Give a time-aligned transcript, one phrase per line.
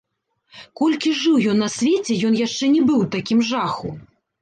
[0.81, 3.97] Колькі жыў ён на свеце, ён яшчэ не быў у такім жаху.